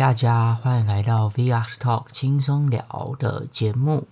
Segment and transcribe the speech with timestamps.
[0.00, 4.08] 大家欢迎来到 VX Talk 轻松聊的节目。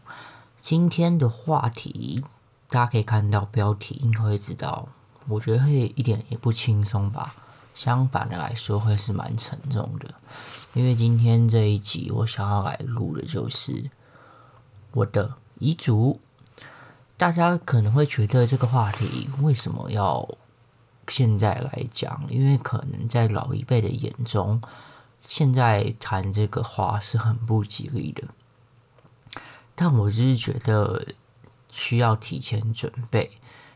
[0.59, 2.23] 今天的话题，
[2.69, 4.89] 大家可以看到标题，应该会知道，
[5.29, 7.35] 我觉得会一点也不轻松吧。
[7.75, 10.11] 相反的来说，会是蛮沉重的。
[10.75, 13.91] 因为今天这一集，我想要来录的就是
[14.93, 16.21] 我的遗嘱。
[17.17, 20.29] 大家可能会觉得这个话题为什么要
[21.09, 22.27] 现在来讲？
[22.29, 24.61] 因为可能在老一辈的眼中，
[25.29, 28.25] 现在谈这个话是很不吉利的，
[29.75, 31.09] 但我就是觉得
[31.71, 33.33] 需要提前准备，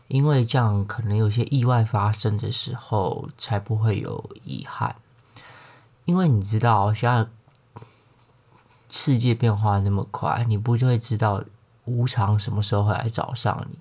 [0.09, 4.97] 因为这样可能有些意外发生的时候才不会有遗憾。
[6.07, 7.29] 因为你知道，现在
[8.89, 11.45] 世界变化那么快，你不就会知道
[11.85, 13.79] 无常什么时候会来找上你，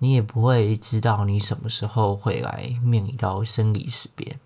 [0.00, 4.38] 你也不会知道你什么时候会来面临到生离死别。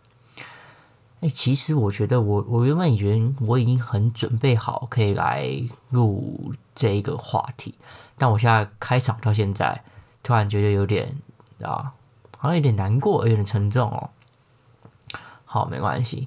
[1.23, 5.49] 哎，其实我觉得我我原本以为我已经很准备好可以来
[5.91, 7.77] 录这一个话题，
[8.19, 9.85] 但我现在开场到现在，
[10.25, 11.17] 突然觉得有点
[11.61, 11.93] 啊，
[12.37, 14.11] 好像有点难过，有点沉重哦。
[15.45, 16.27] 好，没关系。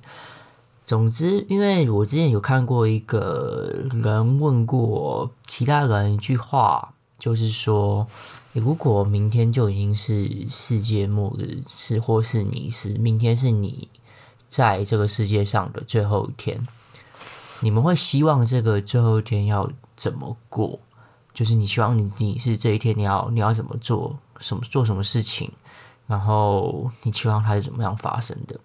[0.85, 8.07] 总之，因为我之前有看过一个人问过其他人一句话，就是说，
[8.53, 13.89] 如果明天就已经是世界末日，是或是你是明天是你。
[14.47, 16.65] 在这个世界上的最后一天，
[17.61, 20.79] 你们会希望这个最后一天要怎么过？
[21.33, 25.51] 就是你希望你你是这一天你要你要怎么做什么做什么事情，
[26.07, 28.57] 然后你期望它是怎么样发生的？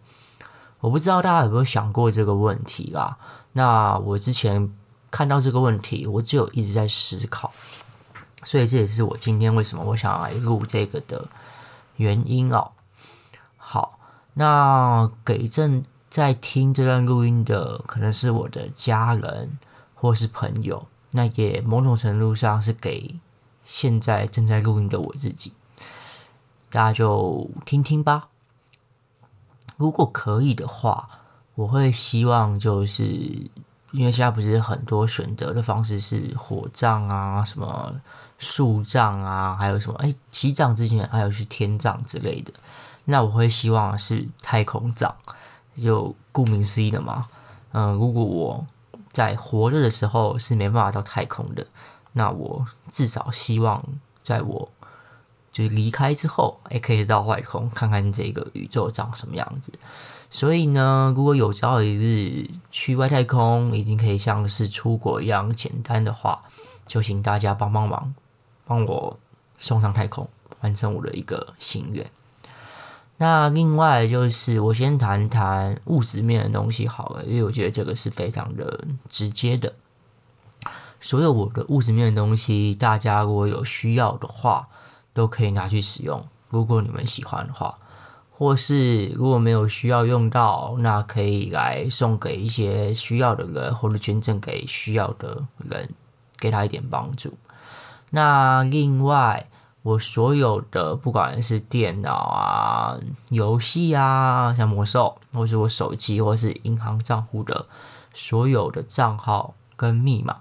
[0.81, 3.19] 我不知道大家有没有想过这个问题啦。
[3.53, 4.73] 那我之前
[5.11, 7.51] 看到这个问题，我就一直在思考，
[8.45, 11.27] 所以这也是我今天为什么我想要来录这个的
[11.97, 12.71] 原因哦。
[14.41, 19.59] 那给正在听这段录音的，可能是我的家人
[19.95, 23.21] 或是朋友，那也某种程度上是给
[23.63, 25.53] 现在正在录音的我自己，
[26.71, 28.29] 大家就听听吧。
[29.77, 31.07] 如果可以的话，
[31.55, 33.05] 我会希望就是
[33.93, 37.95] 因为现在不是很多选择的方式是火葬啊、什么
[38.39, 42.51] 树葬啊，还有什么哎，西藏之前还有去天葬之类的。
[43.11, 45.13] 那我会希望是太空葬，
[45.77, 47.27] 就顾名思义的嘛。
[47.73, 48.67] 嗯，如果我
[49.11, 51.67] 在活着的时候是没办法到太空的，
[52.13, 53.85] 那我至少希望
[54.23, 54.69] 在我
[55.51, 59.73] 就离开之后，也可以到外空看看这个宇宙长什么样子。
[60.31, 66.41] 所以呢，如果有朝一日去外太空已经可以像是出国一样简单的话，
[66.87, 68.15] 就请大家帮帮忙，
[68.65, 69.19] 帮我
[69.59, 70.29] 送上太空，
[70.61, 72.09] 完成我的一个心愿。
[73.23, 79.75] 那另外就是，我先谈谈物质面的东西好了，因为我觉得这个是非常的直接的。
[81.03, 84.69] 所有我的物质面的东西，大家如果有需要的话，
[85.13, 86.27] 都可以拿去使用。
[86.49, 87.75] 如果你们喜欢的话，
[88.33, 95.91] 或是如果没有需要用到，那可以来送给一些需要的人，或者捐赠给需要的人，
[96.39, 97.35] 给他一点帮助。
[98.09, 99.50] 那另外。
[99.83, 102.99] 我所有的不管是电脑啊、
[103.31, 107.65] 游戏啊，像魔兽，或是我手机，或是银行账户的
[108.13, 110.41] 所有的账号跟密码，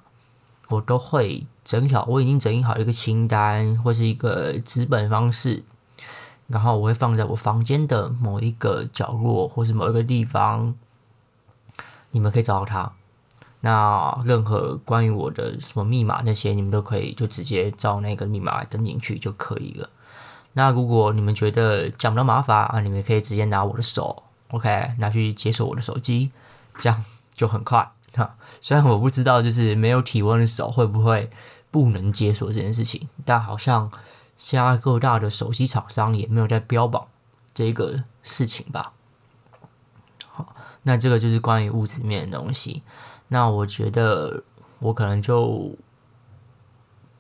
[0.68, 2.06] 我都会整理好。
[2.10, 5.64] 我已经整理好一个清单，或是一个纸本方式，
[6.48, 10.76] 然后我会放在我房间的某一个角落，或是某一个地方，
[12.12, 12.92] 你们可以找到它。
[13.62, 19.90] 那任何关于我的什么密码那些，你们都可以就直接照那个密码登进去就可以了。
[20.54, 26.32] 那如果你们觉得讲不到麻烦啊，你们可以直接拿我的手，OK，拿去解锁我的手机，
[26.78, 28.36] 这样就很快哈。
[28.62, 31.30] 虽然我不知道就是没有体温的手会不会
[31.70, 33.92] 不能解锁这件事情，但好像
[34.38, 37.08] 现在各大的手机厂商也没有在标榜
[37.54, 38.94] 这个事情吧。
[40.90, 42.82] 那这个就是关于物质面的东西。
[43.28, 44.44] 那我觉得
[44.80, 45.78] 我可能就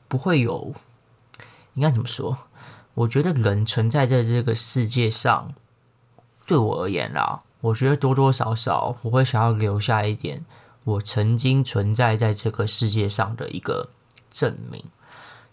[0.07, 0.73] 不会有，
[1.75, 2.35] 应该怎么说？
[2.95, 5.53] 我觉得人存在在这个世界上，
[6.47, 10.43] 对我而言啦，我觉得多多少少我会想要留下一点
[10.83, 13.89] 我曾经存在在这个世界上的一个
[14.31, 14.83] 证明，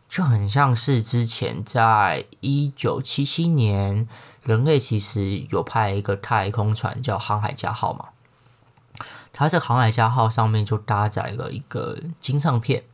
[0.09, 4.09] 就很像是之前在一九七七年，
[4.47, 8.07] 人类其实有派一个太空船叫航海家号嘛。
[9.33, 12.85] 它这航海家号上面就搭载了一个金唱片，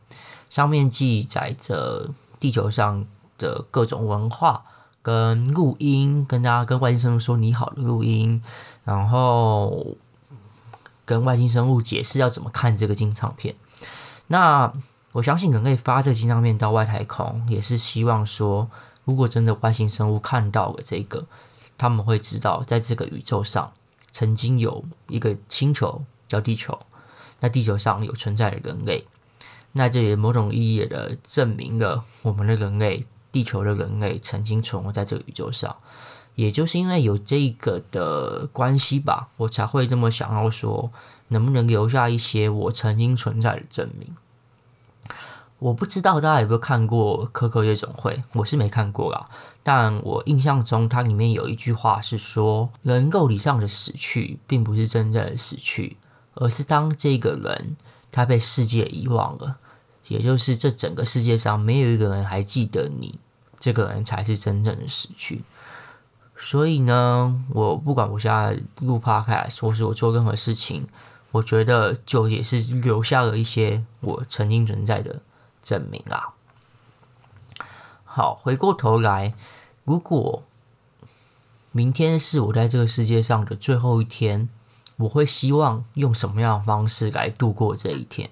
[0.49, 2.09] 上面记载着
[2.39, 3.05] 地球上
[3.37, 4.65] 的各种文化
[5.01, 8.43] 跟录音，跟大家跟外星生物说你好的录音，
[8.83, 9.95] 然后
[11.05, 13.55] 跟外星生物解释要怎么看这个金唱片。
[14.27, 14.73] 那
[15.13, 18.69] 我相信人类发这个金唱片到外太空，也是希望说，
[19.05, 21.25] 如果真的外星生物看到了这个，
[21.77, 23.73] 他们会知道，在这个宇宙上
[24.11, 26.79] 曾经有一个星球叫地球，
[27.39, 29.05] 那地球上有存在的人类，
[29.73, 35.75] 那这也某种意义的证明了我们的人类，地球的人类曾经存活在这个宇宙上。
[36.35, 40.91] 也就是因为有这个的关系吧，我才会这么想要说，
[41.27, 44.15] 能不能留下一些我曾经存在的证明？
[45.63, 49.25] 我不知道大家有没有看过《可可夜总会》，我是没看过啦。
[49.63, 55.95] 但我印象中，它里面有一句话是说，人肉体上的死去，并不是真正的死去，
[56.33, 57.77] 而是当这个人
[58.11, 59.55] 他被世界遗忘了，
[60.09, 63.17] 也就是这整个世界上没有一个人还记得你，
[63.57, 65.43] 这个人才是真正的死去。
[66.35, 70.85] 所以呢，我不管我现在录 podcast，或是我做任何事情，
[71.31, 75.21] 我觉得就也是留下了一些我曾经存在的
[75.63, 76.35] 证明啊。
[78.03, 79.33] 好，回过头来，
[79.85, 80.43] 如果
[81.71, 84.47] 明天是我在这个世界上的最后一天，
[84.97, 88.29] 我会希望用什么样的方式来度过这一天？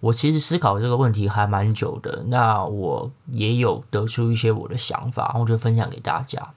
[0.00, 6.52] 我其实思考这个问题还蛮久的，那我也有得出一些我的想法，我就分享给大家。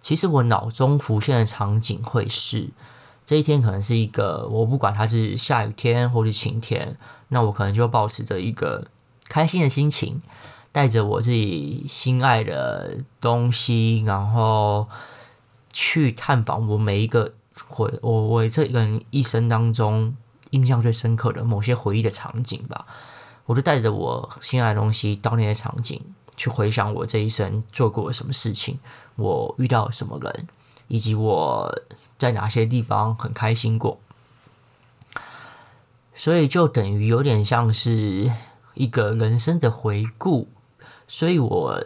[0.00, 2.70] 其实我脑中浮现的场景会是，
[3.30, 6.96] 这一天可能是一个我不管它是下雨天或是晴天，
[7.28, 8.88] 那我可能就保持着一个
[9.28, 10.20] 开心的心情，
[10.72, 14.84] 带着我自己心爱的东西，然后
[15.72, 17.32] 去探访我每一个
[17.68, 20.12] 回我我这个人一生当中
[20.50, 22.84] 印象最深刻的某些回忆的场景吧。
[23.46, 26.02] 我就带着我心爱的东西到那些场景，
[26.36, 28.80] 去回想我这一生做过什么事情。
[29.14, 30.48] 我遇到什么人，
[30.90, 31.80] 以及我
[32.18, 34.00] 在哪些地方很开心过，
[36.12, 38.30] 所以就等于有点像是
[38.74, 40.48] 一个人生的回顾。
[41.06, 41.82] 所以我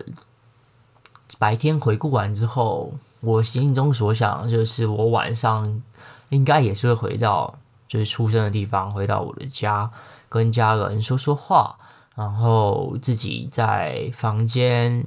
[1.38, 5.82] 白天回顾完之后，我心中所想就是，我晚上
[6.30, 9.90] 应该也是会回到就是出生的地方，回到我的家，
[10.30, 11.76] 跟家人说说话，
[12.14, 15.04] 然后自己在房间。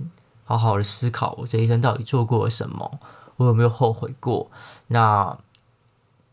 [0.50, 3.00] 好好的思考，我这一生到底做过什么？
[3.38, 4.52] 我有没有后悔过？
[4.88, 5.38] 那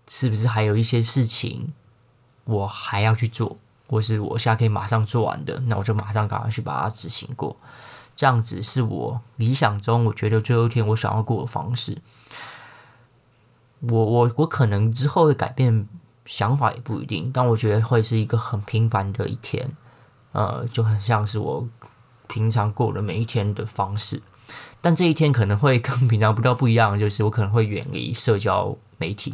[0.08, 1.72] 是不是还有一些事情
[2.44, 3.56] 我还要去做，
[3.86, 5.58] 或是我现在可以马上做完的？
[5.66, 7.56] 那我就马上赶快去把它执行过。
[8.16, 11.98] 这样子是我理想中我觉得最后一天我想要过的方式。
[13.80, 15.88] 我我我可能之后会改变
[16.26, 19.70] 想法也不一定，但我觉得会是一个很平凡的一天。
[20.32, 21.68] 呃，就很像是我。
[22.26, 24.20] 平常过的每一天的方式，
[24.84, 29.32] 但这一天可能会跟平常不到不一样，就是我可能会远离社交媒体，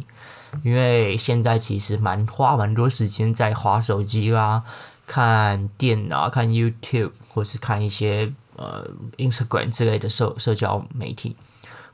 [0.63, 4.63] 因为现在其实蛮花蛮多时间在滑手机啦、
[5.05, 11.35] 看电脑、看 YouTube 或是看一些呃 Instagram 之类的社社交媒体。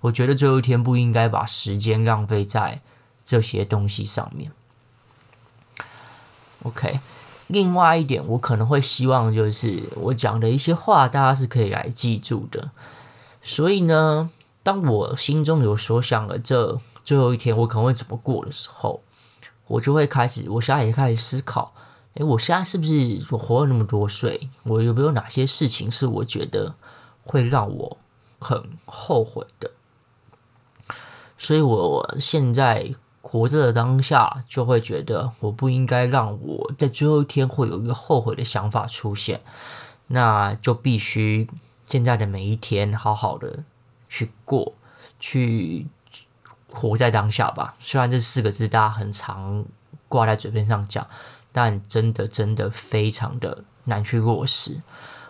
[0.02, 2.80] 我觉得最后一天不应该把时间浪费在
[3.26, 4.52] 这些东西上面。
[6.62, 7.00] OK。
[7.48, 12.70] 另外一点，我可能会希望就是我讲的一些话，大家是可以来记住的。
[13.48, 14.30] 所以呢，
[14.62, 19.02] 当我心中有所想的这最后一天，我可能会怎么过的时候，
[19.68, 21.74] 我就会开始，我现在也开始思考：
[22.16, 26.76] 诶，我现在是不是我活了那么多岁，我有没有哪些事情是我觉得
[27.24, 27.98] 会让我
[28.38, 29.72] 很后悔的？
[31.38, 32.94] 所以我现在。
[33.30, 39.42] 活着的当下，就会觉得我不应该让我在最后一天会有一个后悔的想法出现，
[40.08, 41.50] 那就必须
[41.88, 43.64] 现在的每一天好好的
[44.10, 44.74] 去过，
[45.22, 45.88] 去
[46.70, 47.76] 活在当下吧。
[47.80, 49.64] 虽然这四个字大家很常
[50.10, 51.08] 挂在嘴边上讲，
[51.54, 54.82] 但真的真的非常的难去落实。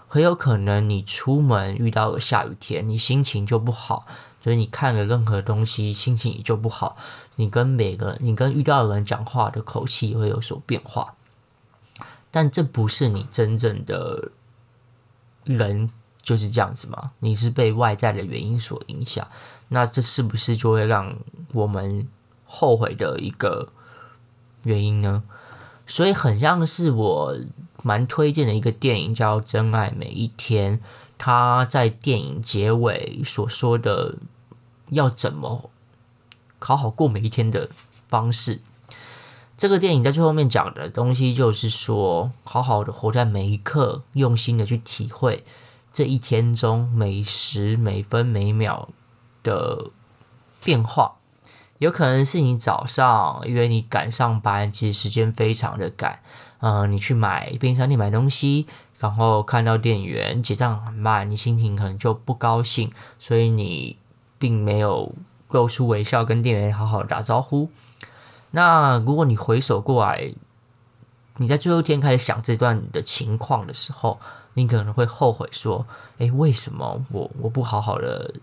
[0.08, 4.08] 很有可能你出门遇到了下雨天，你心情就不好。
[4.42, 6.98] 所以你看了任何东西，心情也就不好。
[7.36, 11.14] 你跟每个你跟遇到的人讲话的口气会有所变化，
[12.32, 14.32] 但这不是你真正的
[15.44, 15.90] 人
[16.28, 17.12] 就是这样子嘛？
[17.20, 19.26] 你是被外在的原因所影响，
[19.70, 21.16] 那这是不是就会让
[21.54, 22.06] 我们
[22.44, 23.70] 后悔的一个
[24.64, 25.24] 原因呢？
[25.86, 27.38] 所以很像是我
[27.82, 30.80] 蛮推荐的一个电影，叫《真爱每一天》，
[31.18, 34.16] 他在电影结尾所说的。
[34.92, 35.70] 要怎么
[36.60, 37.70] 好好过每一天的
[38.08, 38.62] 方式？
[39.58, 45.44] 这个电影在最后面讲的东西就是说，好好的活在每一刻，用心的去体会
[45.98, 48.90] 这一天中每时每分每秒
[49.42, 49.90] 的
[50.64, 51.16] 变化，
[51.80, 56.20] 有可能是你早上因为你赶上班，其实时间非常的赶，
[56.60, 58.68] 嗯、你去买便利商店买东西，
[59.00, 63.98] 然后看到店员结账很慢，你心情可能就不高兴，所以你
[64.38, 65.16] 并没有
[65.50, 67.72] 露出微笑跟店员好好打招呼。
[68.52, 70.32] 那如果你回首过来，
[71.38, 74.20] 你在最后一天开始想这段的情况的时候，
[74.58, 75.86] 你可能会后悔说
[76.18, 78.34] ：“诶，为什么我我不好好的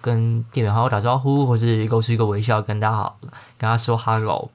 [0.00, 3.18] 跟店员好好打招呼，或是露出一个微笑跟他好
[3.58, 4.50] 跟他说 hello？”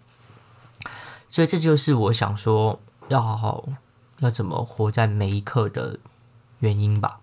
[1.30, 3.66] 所以这就是我想说，要好好
[4.22, 6.00] 要怎么活在每一刻的
[6.62, 7.20] 原因吧。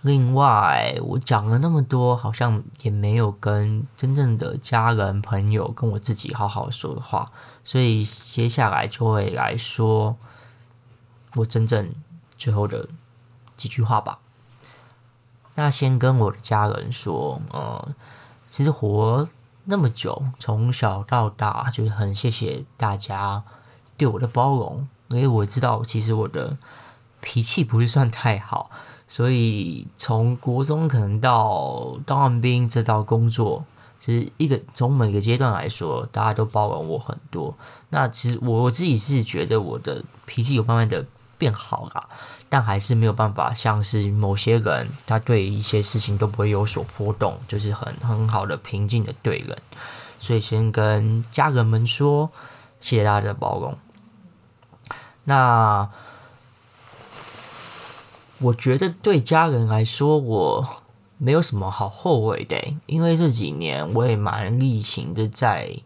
[0.00, 7.30] 另外，我讲了那么多，好像也没有跟真正的家人、朋友跟我自己好好说的话，
[7.62, 10.16] 所以接下来就会来说
[11.34, 11.90] 我真正
[12.36, 12.88] 最后的
[13.56, 14.18] 几句话吧。
[15.54, 17.88] 那先跟我的家人说，呃，
[18.50, 19.28] 其实活
[19.64, 23.42] 那么久，从小到大，就是很谢谢大家
[23.96, 26.56] 对我的包容，因为我知道其实我的
[27.20, 28.70] 脾气不是算太好。
[29.10, 33.64] 所以从国中可能到当完兵，再到工作，
[33.98, 37.54] 其实一个从每个阶段来说，大家都包容我很多。
[37.88, 41.04] 那其实我自己是觉得我的脾气有慢慢的
[41.38, 42.08] 变好了，
[42.50, 49.56] 但还是没有办法像是某些人，他对一些事情都不会有所波动，就是很很好的平静的对人。
[50.20, 52.30] 所以先跟家人们说，
[52.80, 53.78] 谢谢大家的包容。
[55.24, 55.88] 那。
[58.40, 60.82] 我觉得对家人来说，我
[61.16, 65.76] 没有什么好后悔的，因为这几年我也蛮例行的在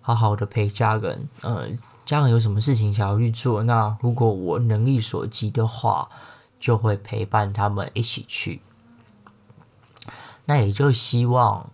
[0.00, 1.28] 好好的陪家人。
[1.42, 1.68] 呃，
[2.10, 6.08] 家人有什么事情想要去做，那如果我能力所及的话，
[6.58, 8.60] 就会陪伴他们一起去。
[10.46, 11.70] 那也就希望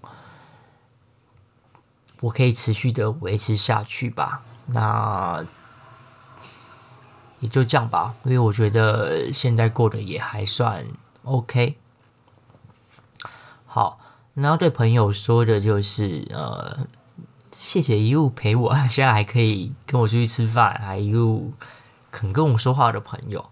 [2.20, 4.42] 我可以持续的维持下去吧。
[4.66, 5.42] 那。
[7.40, 10.84] 也就这样吧，因为我觉得现在过得也还算
[11.22, 11.76] OK。
[13.66, 13.98] 好，
[14.32, 16.86] 然后对朋友说的就是，呃，
[17.58, 21.52] 谢谢一路陪我， 现在还可以跟我出去吃饭，还一路
[22.10, 23.44] 肯跟我说话的朋友。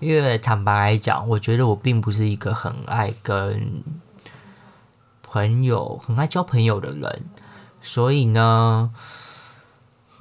[0.00, 3.82] 因为坦白来讲，我觉得我并不是一个很爱跟
[5.22, 7.22] 朋友、很爱交朋友的人，
[7.80, 8.90] 所以呢。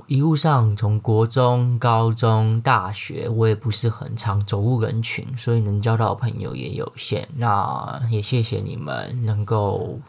[0.08, 7.30] 一路上，从国中、高中、大学，我也不是很常走入人群，所以能交到朋友也有限。
[7.36, 10.00] 那也谢谢你们能够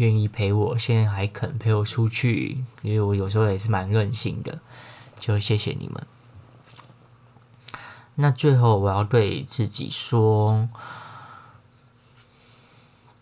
[0.00, 4.58] 愿意陪我，现在还肯陪我出去，因为我有时候也是蛮任性的，
[5.18, 6.06] 就谢谢你们。
[8.14, 10.68] 那最后我要对自己说，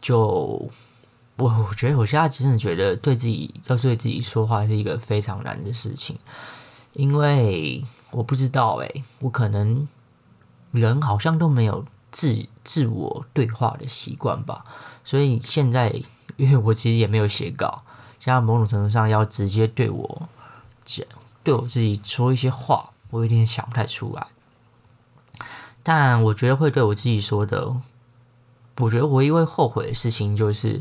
[0.00, 0.70] 就。
[1.40, 6.18] 我我觉得我现在真的觉得对自己要对自己说话是一个非常难的事情，
[6.94, 9.86] 因为我不知道诶，我可能
[10.72, 14.64] 人好像都没有自自我对话的习惯吧，
[15.04, 16.02] 所以现在
[16.38, 17.84] 因为我其实也没有写稿，
[18.18, 20.28] 现在某种程度上要直接对我
[20.86, 21.06] 讲，
[21.44, 24.26] 对我自己说一些话，我有点想不太出来。
[25.82, 27.76] 但我觉得会对我自己说的，
[28.78, 30.80] 我觉得唯一会后悔的事情就是。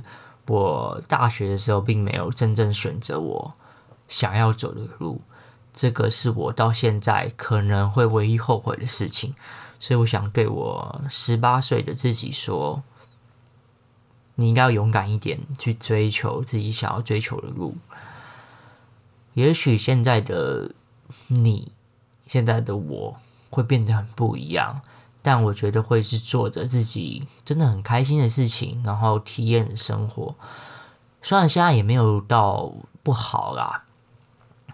[0.49, 3.53] 我大学的时候并没有真正选择我
[4.07, 5.19] 想要走的路，
[5.73, 9.35] 这个是我到现在可能会唯一后悔的事情。
[9.77, 12.81] 所以我想对我十八岁的自己说：
[14.37, 17.75] 你应该要勇敢一点，去追求自己想要追求的路。
[19.33, 20.71] 也许现在的
[21.27, 21.71] 你，
[22.25, 23.15] 现在的我
[23.49, 24.81] 会变得很不一样。
[25.23, 30.33] 但我觉得会是做着自己真的很开心的事情，然后体验生活。
[31.21, 32.71] 虽然现在也没有到
[33.03, 33.83] 不好啦，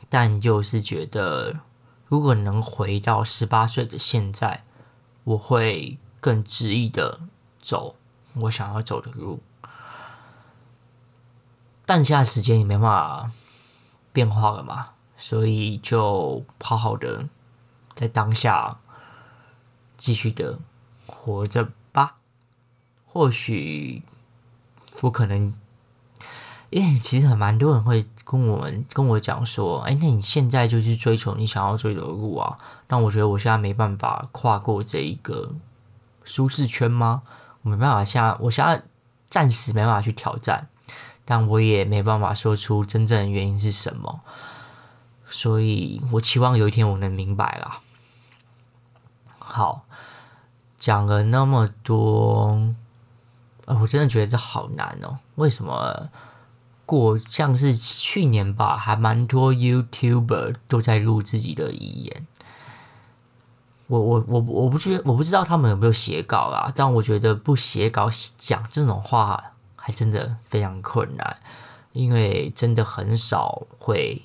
[0.10, 1.56] 但就是觉得
[2.08, 4.64] 如果能回到十八岁的现在，
[5.24, 7.22] 我会更执意的
[7.60, 7.96] 走
[8.42, 9.40] 我想要走的路。
[11.96, 13.30] 但现在时间也没办法
[14.12, 17.30] 变化了嘛，所以就好好的
[17.94, 18.80] 在当下。
[19.96, 20.58] 继续的
[21.06, 22.16] 活着吧。
[23.06, 24.02] 或许
[25.02, 25.54] 我可能，
[26.72, 32.58] 因为其实很蛮多人会跟我们跟我讲说：“哎，那你现在就去追求你想要追的路啊？”
[32.88, 35.54] 但我觉得我现在没办法跨过这一个
[36.24, 37.22] 舒适圈吗？
[37.62, 38.84] 我没办法，现在我现在
[39.30, 40.68] 暂时没办法去挑战，
[41.26, 44.22] 但我也没办法说出真正的原因是什么。
[45.28, 47.80] 所以我期望有一天我能明白啦。
[49.38, 49.86] 好，
[50.78, 52.60] 讲了那么多，
[53.66, 55.18] 我真的觉得这好难哦。
[55.36, 56.10] 为什么
[56.86, 62.28] 过像是去年吧，还蛮多 YouTuber 都在录自己的遗言。
[63.88, 69.53] 我我我我不觉我不知道他们有没有写稿啦，但我觉得不写稿讲这种话
[69.84, 71.38] 还真的非常困难，
[71.92, 74.24] 因为真的很少会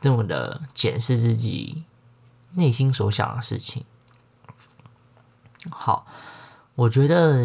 [0.00, 1.84] 这么的检视自己
[2.54, 3.84] 内心所想的事情。
[5.70, 6.04] 好，
[6.74, 7.44] 我觉得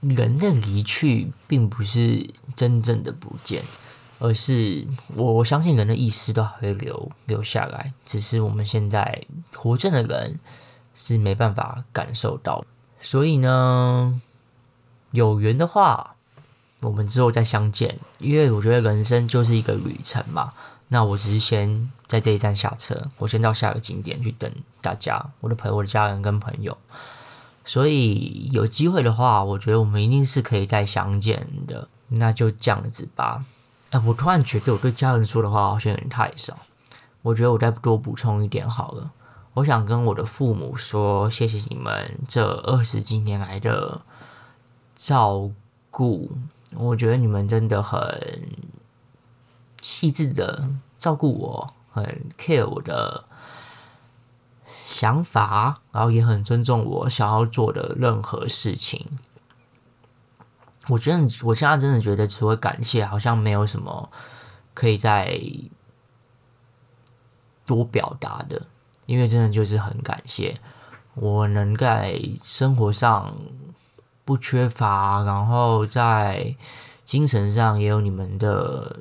[0.00, 3.62] 人的离去并不是真正的不见，
[4.18, 4.84] 而是
[5.14, 10.40] 我相信人的意识都还会留留下来，只是我们现在活着的人。
[10.98, 12.64] 是没办法感受到，
[12.98, 14.18] 所以呢，
[15.10, 16.15] 有缘的话，
[16.80, 17.98] 我们之后再相见。
[18.18, 20.52] 因为我觉得人生就是一个旅程嘛。
[20.88, 26.76] 那我只是先在这一站下车，我先到下一个景点去等大家，我的朋友、我的家人跟朋友。
[27.64, 31.88] 所以有机会的话，我觉得我们一定是可以再相见的。
[32.08, 33.44] 那就这样子吧。
[33.90, 36.56] 哎，我突然觉得我对家人说的话好像有点太少，
[37.22, 39.10] 我觉得我再多补充一点好了。
[39.54, 44.00] 我想跟我的父母说，谢谢你们这二十几年来的
[44.94, 45.50] 照
[45.90, 46.30] 顾。
[46.76, 48.48] 我觉得你们真的很
[49.80, 50.68] 细致的
[50.98, 53.24] 照顾我，很 care 我的
[54.68, 59.18] 想法，然后也很尊重我想要做的任何事情。
[60.88, 64.08] 我觉得我现在真的觉得，除了感谢，好像没有什么
[64.72, 65.40] 可以再
[67.64, 68.66] 多表达的。
[69.06, 70.60] 因为真的就是很感谢，
[71.14, 73.36] 我能在生活上
[74.26, 76.54] 不缺乏，然后在
[77.04, 78.98] 精神上也有你们的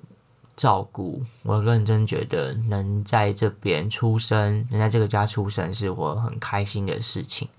[0.55, 1.23] 照顾。
[1.43, 7.49] 我认真觉得能在这边出生，能在这个家出生，是我很开心的事情。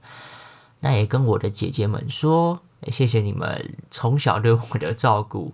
[0.80, 5.52] 那也跟我的姐姐们说，谢谢你们从小对我的照顾，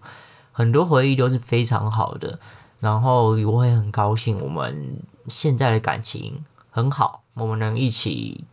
[0.52, 2.38] 很多回忆都是非常好的。
[2.80, 6.44] 然后我也很高兴，我们现在的感情。
[6.74, 8.44] 很好，我们能一起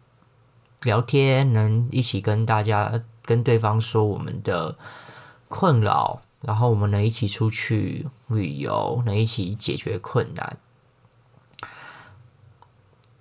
[0.83, 4.75] 聊天，能一起跟大家、跟对方说我们的
[5.47, 10.57] 困扰，然后我们能一起出去旅游，能一起解决困难。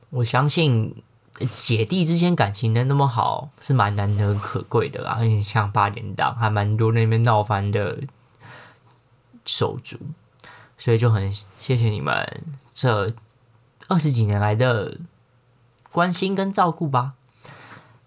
[0.09, 1.03] 我相信
[1.39, 5.19] 姐弟之间感情能那么好，是蛮难得可贵的啦。
[5.45, 7.99] 像八点档，还蛮多那边闹翻的
[9.45, 9.99] 手足，
[10.79, 12.43] 所以就很谢谢你们
[12.73, 13.13] 这。
[13.91, 14.99] 二十几年来的
[15.91, 17.15] 关心跟照顾吧。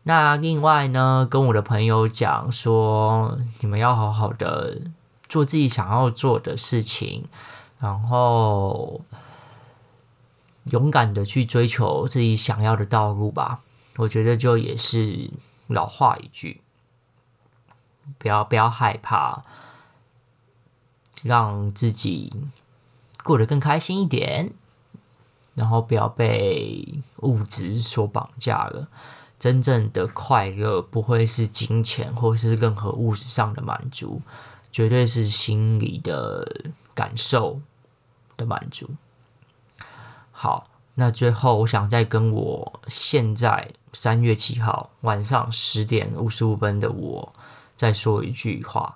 [0.03, 4.81] 那另外呢，跟我的朋友讲说，你们要好好的
[5.29, 7.25] 做自己想要做的事情，
[7.79, 9.01] 然后
[10.65, 13.61] 勇敢的去追求自己想要的道路吧。
[13.97, 15.29] 我觉得就也是
[15.67, 16.61] 老话一句，
[18.17, 19.43] 不要不要害怕，
[21.23, 22.33] 让自己
[23.23, 24.53] 过得更开心一点。
[25.53, 28.87] 然后不要被物质所绑架了。
[29.41, 34.21] 真正的快乐不会是金钱，或是任何物质上的满足，
[34.71, 36.47] 绝对是心里的
[36.93, 37.59] 感受
[38.37, 38.87] 的满足。
[40.31, 47.33] 好，那最后我想再跟我现在三月七号晚上十点五十五分的我
[47.75, 48.95] 再说一句话：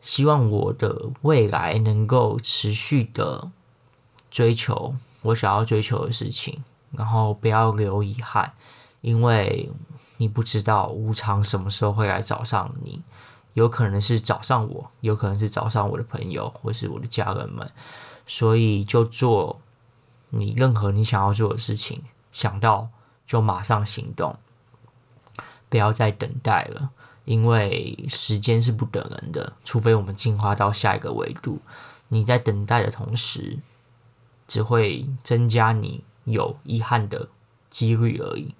[0.00, 3.50] 希望我的未来能够持续的
[4.30, 4.94] 追求。
[5.20, 8.54] 我想要追求的事情，然后不要留遗憾，
[9.00, 9.70] 因为
[10.16, 13.02] 你不知道无常什么时候会来找上你，
[13.54, 17.70] 有可能是找上我，有可能是找上我的朋友或是我的家人们，
[18.26, 19.60] 所以就做
[20.30, 22.88] 你任何你想要做的事情，想到
[23.26, 24.36] 就马上行动，
[25.68, 26.90] 不要再等待了，
[27.24, 31.60] 因为时间是不等人的，除非我们进化到下一个维度，
[32.08, 33.58] 你在等待的同时。
[34.48, 37.28] 只会增加你有遗憾的
[37.68, 38.54] 几率而已，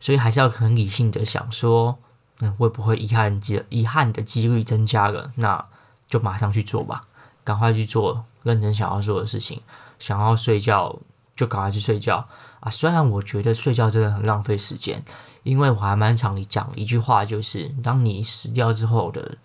[0.00, 1.98] 所以还是要很理性的想说，
[2.40, 5.64] 嗯，会不会遗憾几遗憾的几率增加了，那
[6.08, 7.02] 就马上去做吧，
[7.44, 9.60] 赶快去做认真想要做的事情。
[9.98, 10.96] 想要睡觉
[11.34, 12.28] 就赶快去睡觉
[12.60, 12.70] 啊！
[12.70, 15.04] 虽然我觉得睡觉真的很浪费时间，
[15.42, 19.36] 因为我还蛮常讲一句话，就是当你死掉之后的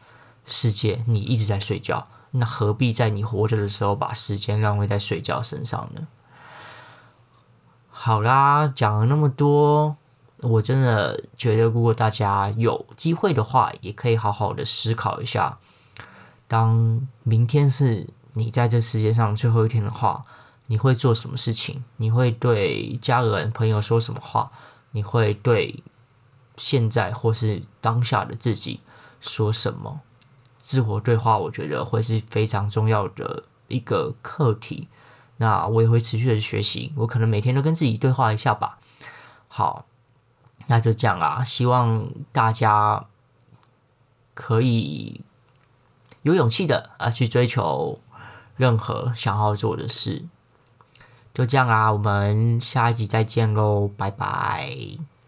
[0.45, 2.07] 世界，你一直在睡觉。
[2.35, 6.07] 那何必在你活着的时候把时间浪费在睡觉身上呢？
[7.89, 9.95] 好啦，讲了那么多，
[10.43, 15.57] 我真的觉得，如果大家有机会的话，也可以好好的思考一下，
[16.47, 20.23] 当明天是你在这世界上最后一天的话，
[20.67, 21.83] 你会做什么事情？
[21.97, 24.51] 你会对家人、朋友说什么话？
[24.91, 25.83] 你会对
[26.55, 28.81] 现在或是当下的自己
[29.19, 30.01] 说什么？
[30.57, 34.87] 自我对话，我觉得会是非常重要的一个课题。
[35.37, 38.77] 那我也会持续的学习，我可能每天都跟自己对话一下吧。
[39.47, 39.85] 好，
[40.67, 41.43] 那就这样啦。
[41.43, 43.05] 希望大家
[44.33, 45.21] 可以
[46.21, 47.99] 有勇气的啊去追求
[48.55, 50.25] 任何想要做的事。
[51.33, 55.12] 就这样啦，我们下一集再见喽，拜拜。